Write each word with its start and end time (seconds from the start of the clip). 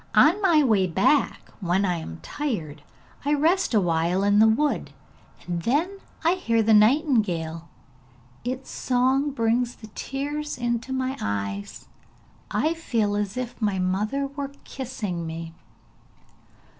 On 0.15 0.41
my 0.41 0.63
way 0.63 0.87
back, 0.87 1.51
when 1.59 1.85
I 1.85 1.97
am 1.97 2.21
tired, 2.23 2.81
I 3.23 3.35
rest 3.35 3.75
awhile 3.75 4.23
in 4.23 4.39
the 4.39 4.47
wood, 4.47 4.93
and 5.45 5.61
then 5.61 5.99
I 6.23 6.33
hear 6.33 6.63
the 6.63 6.73
nightingale. 6.73 7.69
Its 8.43 8.71
song 8.71 9.29
brings 9.29 9.75
the 9.75 9.91
tears 9.93 10.57
into 10.57 10.91
my 10.91 11.17
eyes; 11.21 11.87
I 12.49 12.73
feel 12.73 13.15
as 13.15 13.37
if 13.37 13.61
my 13.61 13.77
mother 13.77 14.25
were 14.25 14.53
kissing 14.63 15.27
me!' 15.27 15.53